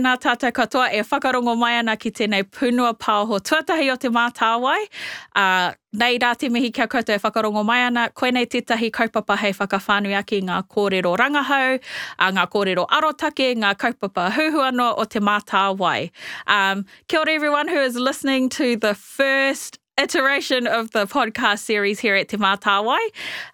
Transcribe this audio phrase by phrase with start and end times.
[0.00, 4.86] tēnā tātou katoa e whakarongo mai ana ki tēnei pūnua pāho tuatahi o te mātāwai.
[5.36, 9.52] Uh, nei rā te mihi kia koutou e whakarongo mai ana, koenei tētahi kaupapa hei
[9.52, 16.10] whakawhānui aki ngā kōrero rangahau, uh, ngā kōrero arotake, ngā kaupapa huhuano o te mātāwai.
[16.46, 22.00] Um, kia ora everyone who is listening to the first iteration of the podcast series
[22.00, 22.98] here at Te Mātāwai.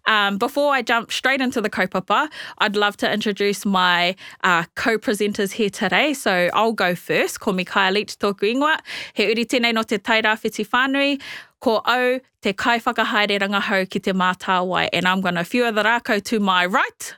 [0.07, 2.29] Um, before I jump straight into the kaupapa,
[2.59, 4.15] I'd love to introduce my
[4.45, 6.15] uh, co-presenters here today.
[6.15, 7.41] So I'll go first.
[7.41, 8.79] Ko Mikaia Leach tōku ingoa.
[9.15, 11.21] He uri tēnei no te taira whiti whānui.
[11.61, 14.89] Ko au te kai whakahaere rangahau ki te Mātāwai.
[14.93, 17.17] And I'm going to fewer the rākau to my right.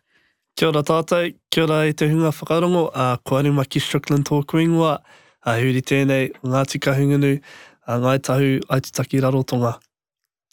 [0.57, 4.99] Kia ora tātou, kia ora i te hunga whakarongo, uh, ko Arimaki Strickland tōku ingoa,
[5.45, 7.41] uh, huri tēnei, Ngāti Kahunganu,
[7.89, 9.79] a ngai tahu ai te taki rarotonga.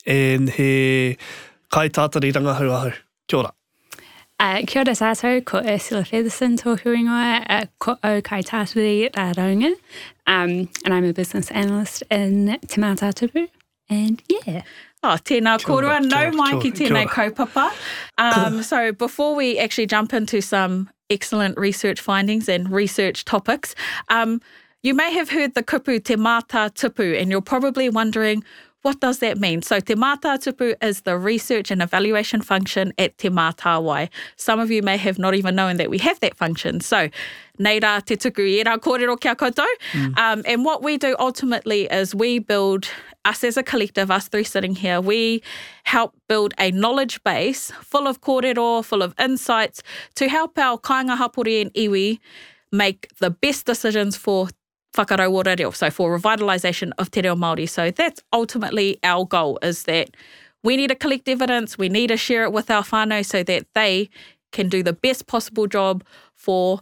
[0.08, 1.18] E he
[1.70, 2.92] kai tātari rangahau ahu.
[3.28, 3.52] Kia ora.
[4.40, 9.34] Uh, kia ora tātou, ko Ursula Featherson tōku ingoa, uh, ko au kai tātari rā
[9.36, 9.74] raunga,
[10.28, 13.48] um, and I'm a business analyst in Te Mātā Tupu,
[13.90, 14.62] and yeah.
[15.04, 17.72] Oh, tēnā korua, no mai ki tēnei kaupapa.
[18.18, 23.76] Um, so before we actually jump into some excellent research findings and research topics,
[24.10, 24.42] um,
[24.86, 28.44] you may have heard the kupu te mata tupu, and you're probably wondering,
[28.84, 29.64] what does that mean?
[29.64, 34.10] So te mata tupu is the research and evaluation function at te mātāwai.
[34.36, 36.82] Some of you may have not even known that we have that function.
[36.82, 37.10] So
[37.58, 39.66] nei rā te tuku i rā kōrero kia koutou.
[39.94, 40.20] Mm.
[40.20, 42.88] Um, and what we do ultimately is we build,
[43.26, 45.42] us as a collective, us three sitting here, we
[45.86, 49.82] help build a knowledge base full of kōrero, full of insights
[50.14, 52.20] to help our kāinga hapori and iwi
[52.72, 54.50] make the best decisions for
[54.96, 57.68] whakarau reo, so for revitalisation of te reo Māori.
[57.68, 60.10] So that's ultimately our goal is that
[60.64, 63.68] we need to collect evidence, we need to share it with our whānau so that
[63.76, 64.10] they
[64.52, 66.04] can do the best possible job
[66.34, 66.80] for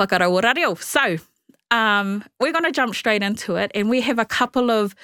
[0.00, 0.74] whakarau reo.
[0.74, 1.18] So
[1.70, 4.94] um, we're going to jump straight into it and we have a couple of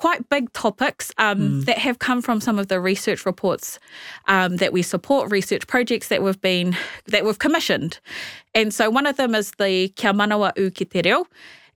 [0.00, 1.64] quite big topics um, mm.
[1.66, 3.78] that have come from some of the research reports
[4.28, 6.74] um, that we support, research projects that we've been
[7.06, 8.00] that we've commissioned.
[8.54, 11.26] And so one of them is the Kia Manawa U Ki Te Reo.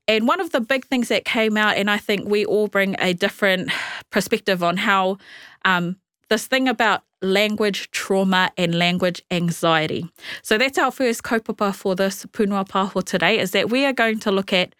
[0.08, 2.96] And one of the big things that came out, and I think we all bring
[2.98, 3.70] a different
[4.10, 5.18] perspective on how
[5.64, 5.96] um,
[6.28, 10.10] this thing about language trauma and language anxiety.
[10.42, 14.18] So that's our first kaupapa for this Punua Pāho today, is that we are going
[14.20, 14.74] to look at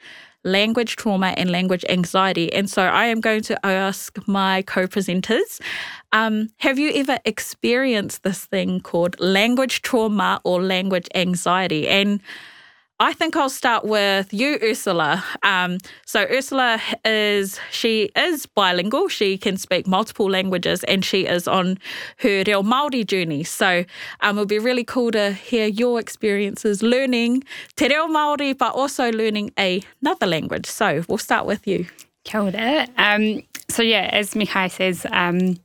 [0.44, 2.53] language trauma and language anxiety.
[2.53, 5.60] And so I am going to ask my co presenters
[6.12, 11.88] um, have you ever experienced this thing called language trauma or language anxiety?
[11.88, 12.21] And
[13.00, 15.25] I think I'll start with you, Ursula.
[15.43, 19.09] Um, so Ursula is she is bilingual.
[19.09, 21.78] She can speak multiple languages, and she is on
[22.19, 23.43] her reo Maori journey.
[23.43, 23.84] So
[24.21, 27.43] um, it'll be really cool to hear your experiences learning
[27.77, 30.66] te reo Maori, but also learning a, another language.
[30.66, 31.87] So we'll start with you.
[32.22, 32.87] Kia ora.
[32.97, 35.05] Um, so yeah, as Mihai says.
[35.11, 35.56] Um,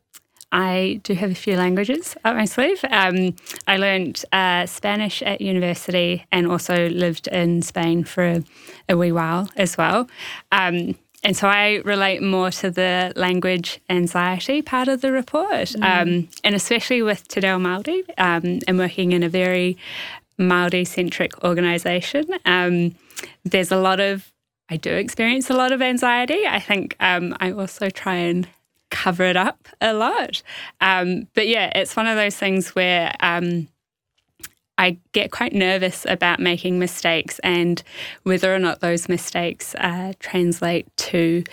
[0.52, 2.84] I do have a few languages up my sleeve.
[2.90, 3.36] Um,
[3.68, 8.44] I learned uh, Spanish at university and also lived in Spain for a,
[8.90, 10.10] a wee while as well.
[10.52, 15.84] Um, and so I relate more to the language anxiety part of the report, mm.
[15.84, 19.78] um, and especially with Te Reo Māori um, and working in a very
[20.40, 22.26] Māori centric organisation.
[22.46, 22.96] Um,
[23.44, 24.32] there's a lot of
[24.72, 26.46] I do experience a lot of anxiety.
[26.48, 28.48] I think um, I also try and
[28.90, 30.42] cover it up a lot.
[30.82, 33.68] Um, but yeah, it's one of those things where um,
[34.78, 37.84] I get quite nervous about making mistakes and
[38.24, 41.44] whether or not those mistakes uh, translate to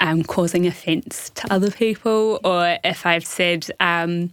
[0.00, 4.32] um, causing offence to other people, or if I've said, um,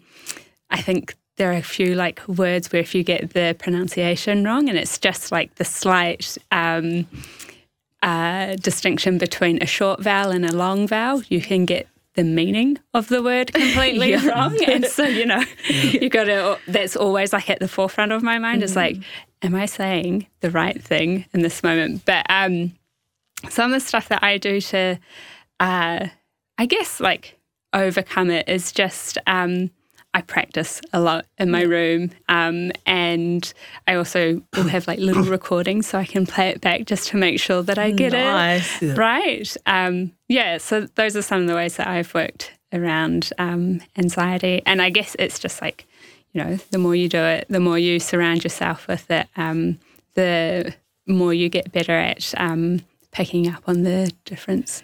[0.69, 4.67] I think there are a few like words where if you get the pronunciation wrong
[4.69, 7.07] and it's just like the slight um,
[8.03, 12.77] uh, distinction between a short vowel and a long vowel, you can get the meaning
[12.93, 14.25] of the word completely yeah.
[14.27, 14.57] wrong.
[14.65, 15.99] And so, you know, yeah.
[16.01, 18.65] you got to, that's always like at the forefront of my mind mm-hmm.
[18.65, 18.97] is like,
[19.41, 22.05] am I saying the right thing in this moment?
[22.05, 22.73] But um,
[23.49, 24.99] some of the stuff that I do to,
[25.59, 26.07] uh,
[26.57, 27.39] I guess, like
[27.73, 29.71] overcome it is just, um,
[30.13, 33.53] I practice a lot in my room, um, and
[33.87, 37.17] I also will have like little recordings so I can play it back just to
[37.17, 38.81] make sure that I get nice.
[38.81, 39.55] it right.
[39.65, 44.61] Um, yeah, so those are some of the ways that I've worked around um, anxiety,
[44.65, 45.85] and I guess it's just like
[46.33, 49.79] you know, the more you do it, the more you surround yourself with it, um,
[50.13, 50.73] the
[51.07, 52.81] more you get better at um,
[53.11, 54.83] picking up on the difference.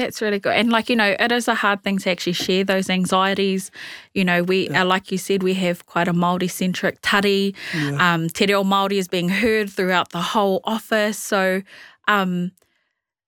[0.00, 0.54] That's really good.
[0.54, 3.70] And like, you know, it is a hard thing to actually share those anxieties.
[4.14, 4.80] You know, we, yeah.
[4.80, 7.54] uh, like you said, we have quite a Māori centric tari.
[7.74, 8.14] Yeah.
[8.14, 11.18] Um, Te Reo Māori is being heard throughout the whole office.
[11.18, 11.60] So,
[12.08, 12.52] um,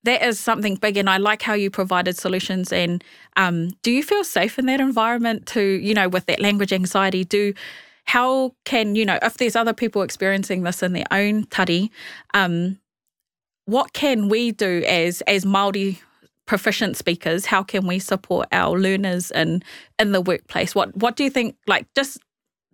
[0.04, 3.04] that is something big and i like how you provided solutions and
[3.36, 7.22] um, do you feel safe in that environment to you know with that language anxiety
[7.22, 7.54] do
[8.06, 11.88] how can you know if there's other people experiencing this in their own tari
[12.34, 12.80] um,
[13.66, 16.00] what can we do as as maori
[16.52, 19.62] proficient speakers how can we support our learners in
[19.98, 22.18] in the workplace what what do you think like just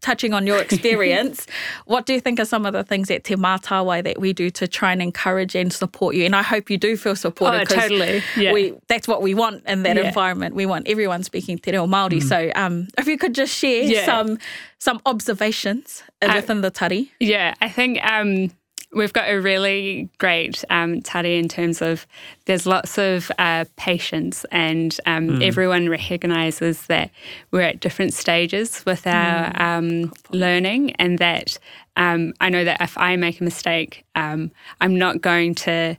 [0.01, 1.47] touching on your experience,
[1.87, 4.51] what do you think are some of the things at Te Mātāwai that we do
[4.51, 6.25] to try and encourage and support you?
[6.25, 7.63] And I hope you do feel supported.
[7.63, 8.23] Oh, totally.
[8.37, 8.53] Yeah.
[8.53, 10.09] We, that's what we want in that yeah.
[10.09, 10.55] environment.
[10.55, 12.21] We want everyone speaking Te Reo Māori.
[12.21, 12.23] Mm.
[12.23, 14.07] So um, if you could just share yeah.
[14.07, 14.39] some
[14.79, 17.11] some observations uh, within the tari.
[17.19, 18.53] Yeah, I think um,
[18.91, 22.07] We've got a really great um, tari in terms of
[22.47, 25.47] there's lots of uh, patience, and um, mm.
[25.47, 27.11] everyone recognises that
[27.51, 29.61] we're at different stages with our mm.
[29.61, 31.59] um, learning, and that
[31.97, 34.51] um, I know that if I make a mistake, um,
[34.81, 35.99] I'm not going to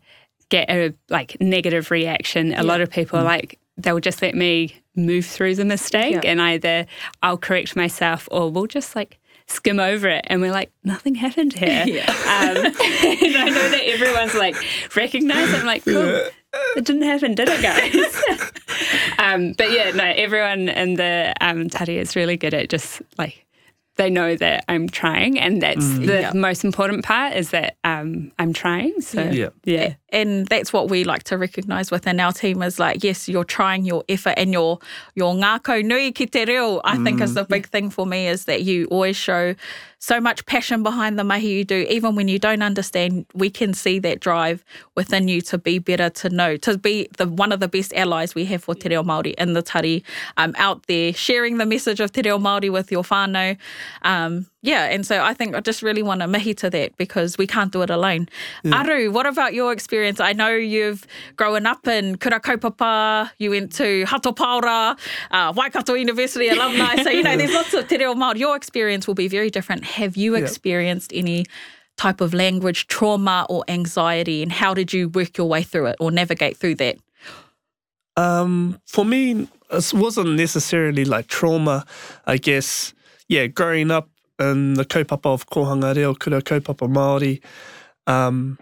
[0.50, 2.47] get a like negative reaction.
[2.47, 2.62] A yeah.
[2.63, 3.25] lot of people mm.
[3.25, 6.31] like they'll just let me move through the mistake, yeah.
[6.31, 6.88] and either
[7.21, 9.19] I'll correct myself or we'll just like
[9.49, 11.69] skim over it and we're like, nothing happened here.
[11.89, 12.09] Yeah.
[12.09, 12.75] Um, and
[13.37, 14.55] I know that everyone's like,
[14.95, 15.59] recognize it.
[15.59, 16.05] I'm like, cool.
[16.05, 16.29] Yeah.
[16.75, 18.49] It didn't happen, did it, guys?
[19.19, 23.45] um, but yeah, no, everyone in the um, tari is really good at just like
[23.99, 26.07] they know that I'm trying, and that's mm.
[26.07, 26.31] the yeah.
[26.33, 29.01] most important part is that um, I'm trying.
[29.01, 29.49] So yeah.
[29.65, 33.43] yeah, and that's what we like to recognise within our team is like, yes, you're
[33.43, 34.79] trying your effort and your
[35.15, 36.79] your ngako nui ki te reo.
[36.85, 37.03] I mm.
[37.03, 39.53] think is the big thing for me is that you always show
[39.99, 41.85] so much passion behind the mahi you do.
[41.89, 44.63] Even when you don't understand, we can see that drive
[44.95, 48.33] within you to be better, to know, to be the one of the best allies
[48.33, 50.03] we have for Te Reo Māori in the tari,
[50.37, 53.57] um, out there sharing the message of Te Reo Māori with your whānau.
[54.03, 57.37] Um, yeah, and so I think I just really want to mihi to that because
[57.37, 58.27] we can't do it alone.
[58.63, 58.81] Yeah.
[58.81, 60.19] Aru, what about your experience?
[60.19, 61.07] I know you've
[61.37, 64.99] grown up in Kura Kaupapa, you went to Hato Paora,
[65.31, 68.39] uh, Waikato University alumni, so you know there's lots of te reo Māori.
[68.39, 69.85] Your experience will be very different.
[69.89, 71.45] Have you experienced any
[71.97, 75.97] type of language trauma or anxiety, and how did you work your way through it
[76.00, 76.97] or navigate through that?
[78.15, 81.86] Um, for me, it wasn't necessarily like trauma.
[82.25, 82.94] I guess,
[83.27, 84.09] yeah, growing up
[84.39, 87.42] in the kaupapa of Kohanga Reo Kura Kaupapa Māori,
[88.07, 88.57] um,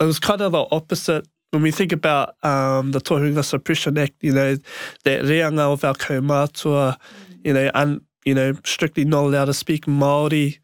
[0.00, 4.14] it was kind of the opposite when we think about um, the Tohunga Suppression Act,
[4.20, 4.56] you know,
[5.04, 6.98] that reanga of our kaumātua,
[7.44, 10.58] you know, un, you know, strictly not allowed to speak Māori.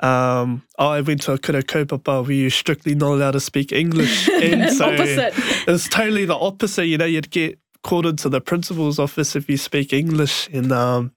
[0.00, 4.28] Um, I went to a kura kaupapa where you're strictly not allowed to speak English.
[4.42, 6.86] And so it's totally the opposite.
[6.86, 10.48] You know, you'd get called into the principal's office if you speak English.
[10.52, 11.12] And um,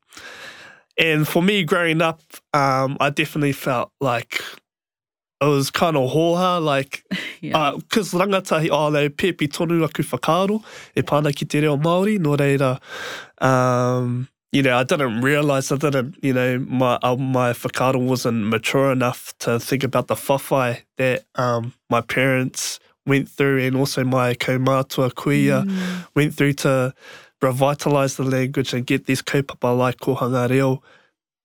[0.98, 2.22] and for me, growing up,
[2.54, 4.42] um, I definitely felt like
[5.42, 7.58] it was kind of hoha, like, because yeah.
[7.58, 10.64] uh, rangatahi o le pepi tonu aku whakaro,
[10.96, 12.80] e pāna ki te reo Māori, no reira,
[13.42, 18.46] um, you know, I didn't realize, I didn't, you know, my uh, my whakaro wasn't
[18.46, 24.04] mature enough to think about the whawhai that um, my parents went through and also
[24.04, 26.08] my kaumātua kuia mm.
[26.16, 26.94] went through to
[27.42, 30.84] revitalize the language and get these kaupapa like kohanga reo,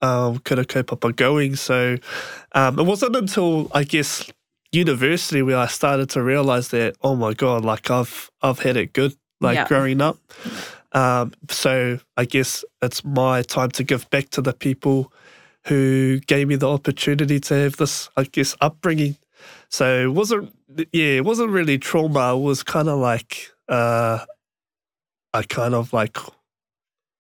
[0.02, 1.56] um, kura kaupapa going.
[1.56, 1.96] So
[2.52, 4.30] um, it wasn't until, I guess,
[4.70, 8.92] university where I started to realize that, oh my God, like I've, I've had it
[8.92, 9.66] good, like yeah.
[9.66, 10.18] growing up.
[10.98, 15.12] Um, so I guess it's my time to give back to the people
[15.66, 19.16] who gave me the opportunity to have this, I guess, upbringing.
[19.68, 20.52] So it wasn't,
[20.92, 22.34] yeah, it wasn't really trauma.
[22.34, 24.24] It was kind of like, uh,
[25.32, 26.16] I kind of like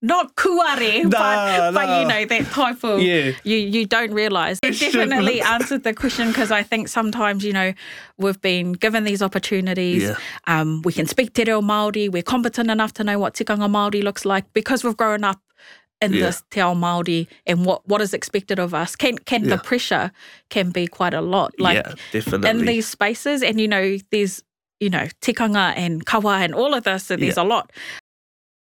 [0.00, 1.72] not kuare, nah, but, nah.
[1.72, 3.32] but you know that type of yeah.
[3.44, 4.58] you you don't realise.
[4.62, 7.72] It definitely answered the question because I think sometimes you know
[8.16, 10.02] we've been given these opportunities.
[10.04, 10.16] Yeah.
[10.46, 12.10] Um, we can speak te reo Māori.
[12.10, 15.40] We're competent enough to know what tikanga Māori looks like because we've grown up
[16.00, 16.26] in yeah.
[16.26, 18.94] this te ao Māori and what, what is expected of us.
[18.94, 19.56] Can can yeah.
[19.56, 20.12] the pressure
[20.48, 21.54] can be quite a lot.
[21.58, 24.44] Like yeah, in these spaces, and you know there's
[24.80, 27.72] you know, tikanga and kawa and all of this, so there's a lot.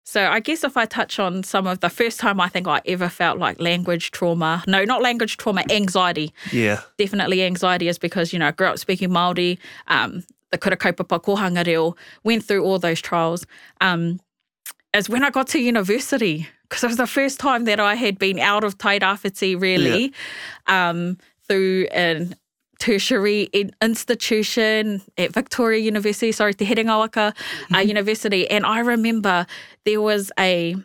[0.08, 2.80] So I guess if I touch on some of the first time I think I
[2.86, 6.34] ever felt like language trauma, no, not language trauma, anxiety.
[6.54, 6.80] Yeah.
[6.98, 9.58] Definitely anxiety is because, you know, I grew up speaking Māori,
[9.90, 13.46] um, the kura kaupapa kohanga reo, went through all those trials.
[13.82, 14.22] Um,
[14.94, 18.18] is when I got to university, because it was the first time that I had
[18.18, 20.14] been out of Tairāwhiti really,
[20.70, 20.90] yeah.
[20.90, 21.18] um,
[21.50, 22.34] through an
[22.80, 23.50] tertiary
[23.82, 27.34] institution at Victoria University, sorry, Te Herenga Waka
[27.74, 28.50] uh, University.
[28.50, 29.46] And I remember
[29.86, 30.76] there was a,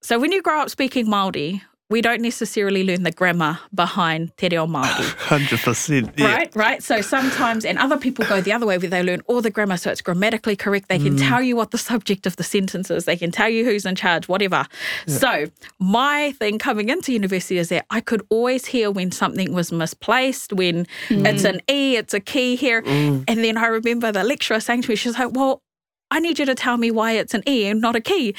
[0.00, 4.48] so when you grow up speaking Māori, we don't necessarily learn the grammar behind te
[4.48, 5.04] reo Māori.
[5.28, 6.18] 100%.
[6.18, 6.34] Yeah.
[6.34, 6.82] Right, right.
[6.82, 9.76] So sometimes, and other people go the other way where they learn all the grammar
[9.76, 10.88] so it's grammatically correct.
[10.88, 11.28] They can mm.
[11.28, 13.94] tell you what the subject of the sentence is, they can tell you who's in
[13.94, 14.66] charge, whatever.
[15.06, 15.46] So
[15.78, 20.54] my thing coming into university is that I could always hear when something was misplaced,
[20.54, 21.26] when mm.
[21.26, 22.80] it's an E, it's a key here.
[22.82, 23.24] Mm.
[23.28, 25.60] And then I remember the lecturer saying to me, she's like, well,
[26.10, 28.34] I need you to tell me why it's an E and not a key.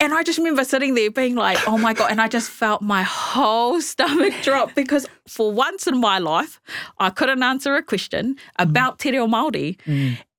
[0.00, 2.10] And I just remember sitting there being like, oh my God.
[2.12, 6.60] And I just felt my whole stomach drop because for once in my life,
[6.98, 9.76] I couldn't answer a question about Te Reo Māori.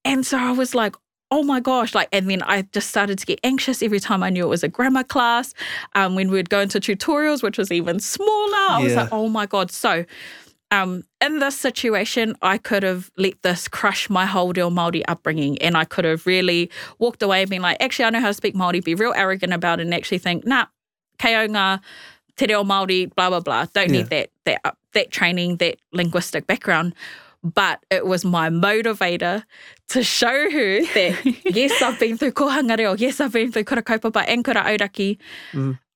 [0.06, 0.96] And so I was like,
[1.30, 1.94] oh my gosh.
[1.94, 4.64] Like, and then I just started to get anxious every time I knew it was
[4.64, 5.54] a grammar class.
[5.94, 9.46] Um, when we'd go into tutorials, which was even smaller, I was like, oh my
[9.46, 9.72] God.
[9.72, 10.06] So,
[10.72, 15.60] um, in this situation, I could have let this crush my whole Reo Māori upbringing,
[15.62, 18.34] and I could have really walked away and been like, actually, I know how to
[18.34, 20.66] speak Māori, be real arrogant about it, and actually think, nah,
[21.20, 21.82] ngā
[22.38, 23.66] te reo Māori, blah blah blah.
[23.74, 26.94] Don't need that that uh, that training, that linguistic background.
[27.42, 29.44] But it was my motivator
[29.90, 33.82] to show her that yes, I've been through kohanga reo, yes, I've been through kura
[33.82, 35.18] kaupapa and kura auraki.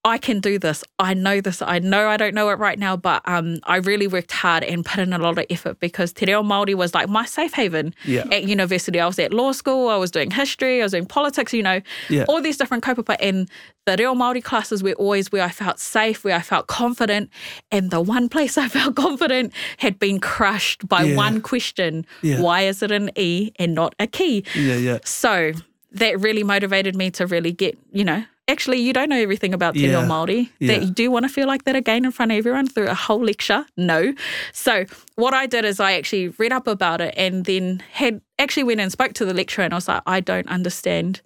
[0.06, 0.84] I can do this.
[1.00, 1.62] I know this.
[1.62, 4.86] I know I don't know it right now, but um, I really worked hard and
[4.86, 7.96] put in a lot of effort because Te Reo Māori was like my safe haven
[8.04, 8.26] Yeah.
[8.30, 9.00] at university.
[9.00, 11.80] I was at law school, I was doing history, I was doing politics, you know,
[12.10, 12.26] Yeah.
[12.28, 13.16] all these different kaupapa.
[13.22, 13.50] And
[13.86, 17.30] the Reo Māori classes were always where I felt safe, where I felt confident.
[17.72, 21.16] And the one place I felt confident had been crushed by Yeah.
[21.16, 24.44] one question why is it an E and not a key?
[24.54, 24.98] Yeah, yeah.
[25.06, 25.54] So
[25.94, 29.74] that really motivated me to really get, you know, actually you don't know everything about
[29.74, 30.08] Te Reo Yeah.
[30.08, 30.50] Māori.
[30.60, 30.74] Yeah.
[30.74, 32.94] That you do want to feel like that again in front of everyone through a
[32.94, 33.66] whole lecture.
[33.78, 34.14] No.
[34.52, 34.86] So
[35.16, 38.82] what I did is I actually read up about it and then had actually went
[38.82, 41.22] and spoke to the lecturer and I was like, I don't understand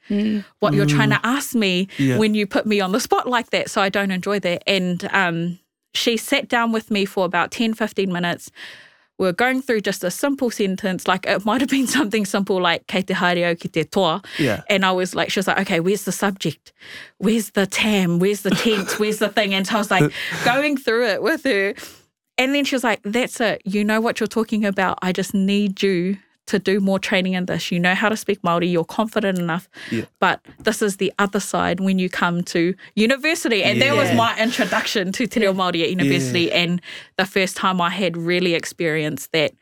[0.60, 2.18] what you're trying to ask me Yeah.
[2.20, 3.70] when you put me on the spot like that.
[3.72, 4.62] So I don't enjoy that.
[4.68, 5.60] And um,
[5.96, 8.52] she sat down with me for about 10, 15 minutes
[9.18, 12.62] we were going through just a simple sentence, like it might have been something simple
[12.62, 14.22] like kei te haere ki te toa.
[14.38, 14.62] Yeah.
[14.70, 16.74] And I was like, she was like, okay, where's the subject?
[17.18, 18.20] Where's the tam?
[18.20, 19.00] Where's the tense?
[19.00, 19.54] Where's the thing?
[19.54, 20.12] And so I was like
[20.46, 21.74] going through it with her.
[22.38, 23.64] And then she was like, that's it.
[23.66, 25.00] You know what you're talking about.
[25.02, 27.72] I just need you to do more training in this.
[27.72, 28.72] You know how to speak Māori.
[28.72, 29.70] You're confident enough.
[29.92, 30.06] Yeah.
[30.20, 33.64] But this is the other side when you come to university.
[33.64, 36.52] And that was my introduction to Te Reo Māori at university.
[36.52, 36.82] And
[37.18, 39.54] the first time I had really experienced that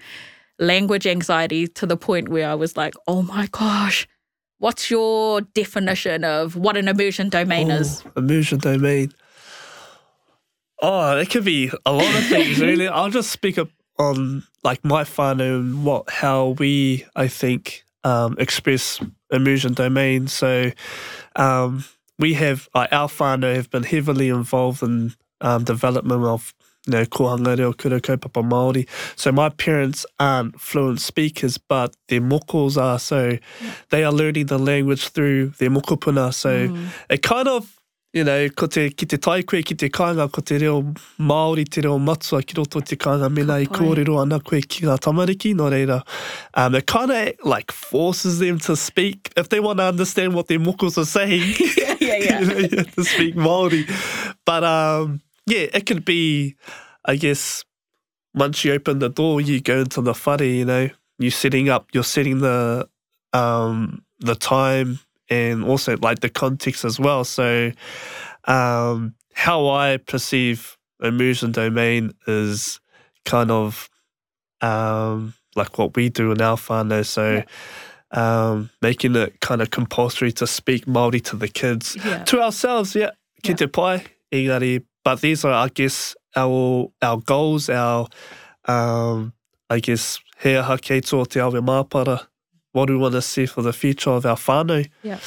[0.59, 4.07] language anxiety to the point where I was like, oh my gosh,
[4.59, 8.03] what's your definition of what an immersion domain oh, is?
[8.05, 9.11] Oh, immersion domain.
[10.81, 12.87] Oh, it could be a lot of things, really.
[12.87, 18.35] I'll just speak up on like my whānau and what how we, I think, um,
[18.39, 18.99] express
[19.31, 20.27] immersion domain.
[20.27, 20.71] So,
[21.35, 21.85] um,
[22.19, 26.53] we have like our whānau have been heavily involved in um, development of
[26.87, 28.87] you know, kohanga reo kura kaupapa Māori.
[29.15, 32.99] So my parents aren't fluent speakers, but their mokos are.
[32.99, 33.37] So
[33.89, 36.33] they are learning the language through their mokopuna.
[36.33, 36.75] So
[37.09, 37.74] it kind of,
[38.15, 40.77] you know, ko te, ki te tai koe, ki te kāinga, ko te reo
[41.19, 44.95] Māori, te reo matua, ki roto te kāinga mena i kōrero ana koe ki ngā
[45.03, 45.97] tamariki, no reira.
[46.53, 50.47] Um, it kind of like forces them to speak, if they want to understand what
[50.47, 51.43] their mokos are saying.
[51.77, 53.83] yeah, yeah, you know, you have to speak Māori.
[54.45, 56.55] But um, yeah, it could be,
[57.03, 57.65] I guess,
[58.33, 61.89] once you open the door, you go into the whare, you know, you're setting up,
[61.91, 62.87] you're setting the
[63.33, 67.23] um, the time and also like the context as well.
[67.23, 67.71] So
[68.45, 72.79] um, how I perceive immersion domain is
[73.25, 73.89] kind of
[74.61, 77.05] um, like what we do in our whānau.
[77.05, 77.43] So
[78.11, 82.23] um, making it kind of compulsory to speak Māori to the kids Yeah.
[82.25, 83.11] to ourselves, yeah,
[83.43, 83.55] ki Yeah.
[83.55, 84.83] te pai, engari.
[85.03, 88.07] But these are, I guess, our our goals, our,
[88.65, 89.33] um,
[89.69, 92.25] I guess, he aha kei tō te awe māpara,
[92.75, 94.87] what we want to see for the future of our whānau.
[95.01, 95.19] Yeah.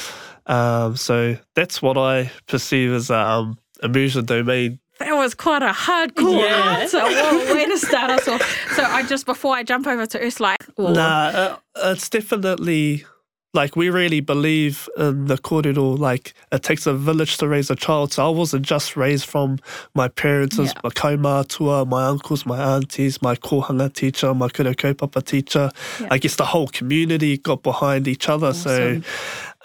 [0.45, 4.79] Um, so that's what I perceive as um, immersion domain.
[4.99, 6.77] That was quite a hardcore Yeah.
[6.81, 6.99] answer.
[6.99, 8.41] What a way to start us off.
[8.75, 13.05] So I just before I jump over to Ursula, or- Nah, uh, it's definitely
[13.53, 15.97] like we really believe in the kōrero.
[15.97, 18.13] Like it takes a village to raise a child.
[18.13, 19.57] So I wasn't just raised from
[19.95, 20.81] my parents, as Yeah.
[20.83, 25.71] my kaumātua, my uncles, my aunties, my kohanga teacher, my kura kaupapa teacher.
[25.99, 26.07] Yeah.
[26.11, 28.53] I guess the whole community got behind each other.
[28.53, 29.01] So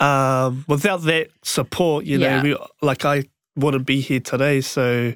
[0.01, 2.43] um, without that support, you know, Yeah.
[2.43, 3.25] we like I
[3.57, 4.61] wouldn't be here today.
[4.63, 5.13] So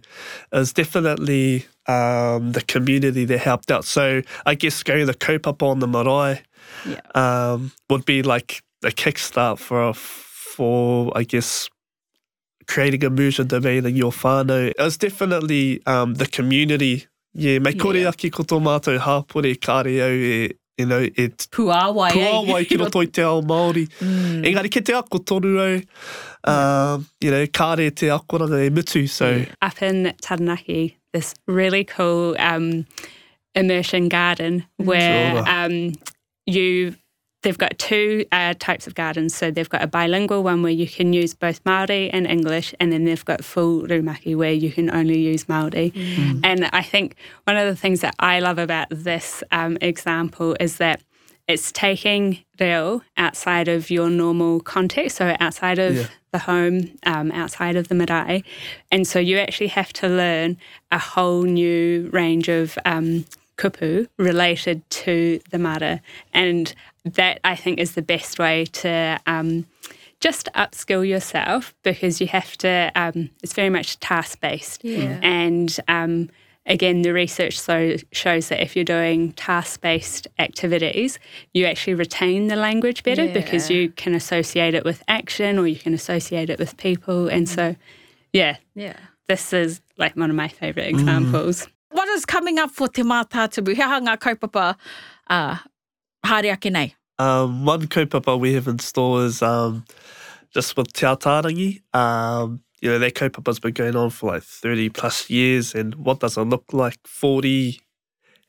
[0.53, 3.85] it's definitely um, the community that helped out.
[3.85, 6.43] So I guess going the kaupapa on the marae
[6.87, 7.01] Yeah.
[7.15, 11.69] um, would be like a kickstart for for I guess
[12.67, 14.69] creating a motion domain in your whānau.
[14.71, 17.07] It was definitely um, the community.
[17.35, 18.09] Yeah, me kore Yeah.
[18.09, 22.65] aki ko tō mātou hāpore kāre au e, you know, e Puāwai, puāwai eh?
[22.65, 23.87] ki roto i te ao Māori.
[24.01, 24.45] Mm.
[24.47, 25.81] Engari, ke te ako toru au,
[26.45, 29.09] um, you know, kāre te akoranga e mutu.
[29.09, 32.87] So, Up in Taranaki, this really cool um,
[33.55, 35.45] immersion garden where ora.
[35.67, 35.93] um,
[36.49, 36.97] you
[37.43, 39.33] they've got two uh, types of gardens.
[39.33, 42.91] So they've got a bilingual one where you can use both Maori and English, and
[42.93, 45.93] then they've got full rumaki where you can only use Maori.
[46.43, 47.15] And I think
[47.45, 51.01] one of the things that I love about this um, example is that
[51.47, 56.07] it's taking reo outside of your normal context, so outside of Yeah.
[56.33, 58.43] the home, um, outside of the marae.
[58.91, 60.57] And so you actually have to learn
[60.91, 63.25] a whole new range of um,
[63.59, 66.01] kupu related to the mara.
[66.33, 66.73] And
[67.05, 69.67] that I think is the best way to um,
[70.21, 74.85] just upskill yourself because you have to, um, it's very much task based.
[74.85, 75.19] Yeah.
[75.23, 76.31] And um,
[76.67, 81.19] again, the research so shows that if you're doing task based activities,
[81.55, 85.77] you actually retain the language better because you can associate it with action or you
[85.77, 87.29] can associate it with people.
[87.29, 87.77] And so,
[88.33, 88.97] yeah, Yeah.
[89.29, 91.63] this is like one of my favorite examples.
[91.63, 91.73] What
[92.19, 93.75] is coming up for Te Mātātupu?
[93.79, 94.75] Hea ngā kaupapa
[95.31, 95.59] uh,
[96.71, 96.95] nei?
[97.19, 99.85] um, one kaupapa we have in store is um,
[100.51, 101.81] just with Te Atarangi.
[101.95, 106.21] Um, you know, that kaupapa's been going on for like 30 plus years, and what
[106.21, 107.81] does it look like 40,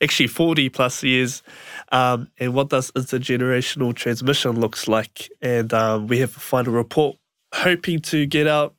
[0.02, 1.44] actually 40 plus years,
[1.92, 5.30] um, and what does intergenerational transmission looks like.
[5.42, 7.18] And um, we have a final report
[7.54, 8.76] hoping to get out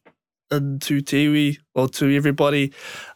[0.50, 2.73] into Te iwi or to everybody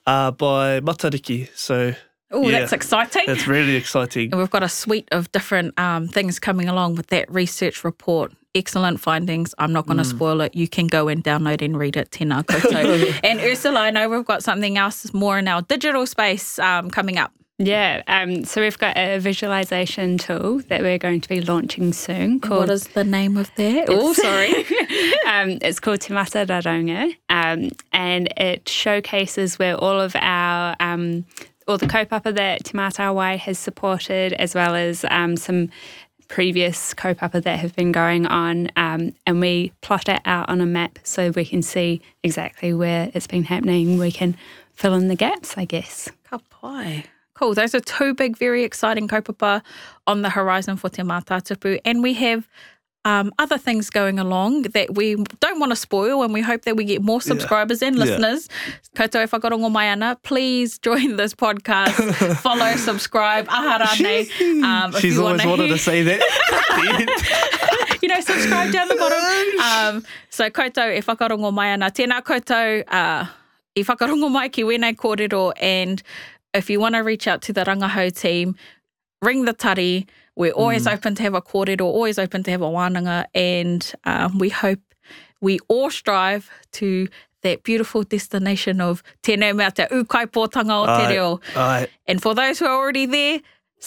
[0.07, 1.49] uh, by Matariki.
[1.55, 1.95] So
[2.31, 2.61] Oh, Yeah.
[2.61, 3.25] that's exciting.
[3.27, 4.31] that's really exciting.
[4.33, 8.33] And we've got a suite of different um, things coming along with that research report.
[8.57, 9.55] Excellent findings.
[9.59, 10.55] I'm not going to spoil it.
[10.55, 12.11] You can go and download and read it.
[12.11, 13.21] Tēnā koutou.
[13.25, 17.19] and Ursula, I know we've got something else more in our digital space um, coming
[17.19, 17.33] up.
[17.59, 22.41] Yeah, um, so we've got a visualization tool that we're going to be launching soon
[22.41, 23.85] called What is the name of that?
[23.89, 24.53] Oh, sorry.
[25.29, 27.15] um, it's called Te Mata Raronga,
[27.53, 31.25] um, and it showcases where all of our um,
[31.67, 35.71] all the kaupapa that Te Mata has supported, as well as um, some
[36.29, 40.67] previous kaupapa that have been going on, um, and we plot it out on a
[40.67, 43.99] map so we can see exactly where it's been happening.
[43.99, 44.37] We can
[44.75, 46.11] fill in the gaps, I guess.
[47.35, 47.55] Cool.
[47.55, 49.63] Those are two big, very exciting kaupapa
[50.07, 51.81] on the horizon for Te Mātātupu.
[51.85, 52.49] And we have
[53.05, 56.77] um, other things going along that we don't want to spoil and we hope that
[56.77, 58.49] we get more subscribers and listeners.
[58.97, 59.07] Yeah.
[59.07, 64.63] Koutou e whakarongo mai ana, please join this podcast, follow, subscribe, aha rānei.
[64.63, 67.99] Um, She's you always wanted to say that.
[68.03, 69.97] you know, subscribe down the bottom.
[69.99, 71.91] Um, so koutou e whakarongo mai ana.
[71.91, 73.27] Tēnā koutou uh,
[73.77, 76.03] i whakarongo mai ki wēnei kōrero and
[76.55, 78.57] if you want to reach out to the Rangahau team,
[79.21, 80.07] ring the tari.
[80.37, 84.39] We're always open to have a kōrero, always open to have a wānanga and um,
[84.39, 84.81] we hope
[85.41, 87.09] we all strive to
[87.43, 91.41] that beautiful destination of tēnei mea te ukaipōtanga o te Ai, reo.
[91.55, 91.87] ai.
[92.09, 93.41] And for those who are already there,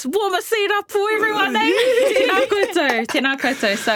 [0.06, 1.72] warm a seat up for everyone, eh?
[2.18, 3.78] tēnā koutou, tēnā koutou.
[3.78, 3.96] So,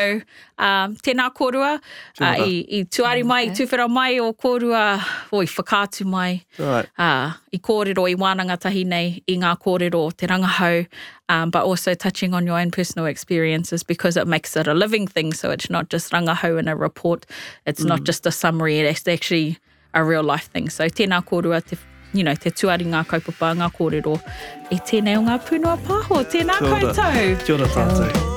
[0.58, 1.76] um, tēnā kōrua,
[2.22, 4.84] uh, i, i tuari mai, i tuwhera mai o kōrua,
[5.32, 6.90] o i whakātu mai, Right.
[6.98, 10.88] uh, i kōrero, i wānanga tahi nei, i ngā kōrero te rangahau,
[11.30, 15.08] um, but also touching on your own personal experiences because it makes it a living
[15.08, 15.34] thing.
[15.34, 17.26] So it's not just rangahau in a report,
[17.66, 19.58] it's not just a summary, it's actually
[19.94, 20.70] a real life thing.
[20.70, 21.78] So tēnā kōrua, te,
[22.14, 24.18] you know, te tuari ngā kaupapa, ngā kōrero,
[24.72, 27.24] e tēnei o ngā pūnua pāho, tēnā koutou.
[27.46, 28.31] Kia ora tātou.